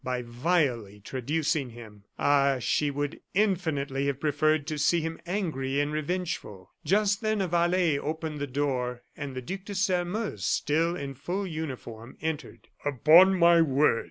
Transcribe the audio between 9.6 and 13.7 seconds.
de Sairmeuse, still in full uniform, entered. "Upon my